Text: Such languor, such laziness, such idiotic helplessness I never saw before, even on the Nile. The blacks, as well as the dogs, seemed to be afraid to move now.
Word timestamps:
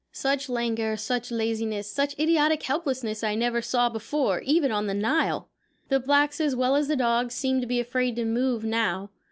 Such 0.13 0.49
languor, 0.49 0.97
such 0.97 1.29
laziness, 1.29 1.87
such 1.87 2.17
idiotic 2.17 2.63
helplessness 2.63 3.23
I 3.23 3.35
never 3.35 3.61
saw 3.61 3.87
before, 3.87 4.41
even 4.41 4.71
on 4.71 4.87
the 4.87 4.95
Nile. 4.95 5.49
The 5.89 5.99
blacks, 5.99 6.41
as 6.41 6.55
well 6.55 6.75
as 6.75 6.87
the 6.87 6.95
dogs, 6.95 7.35
seemed 7.35 7.61
to 7.61 7.67
be 7.67 7.79
afraid 7.79 8.15
to 8.15 8.25
move 8.25 8.63
now. 8.63 9.11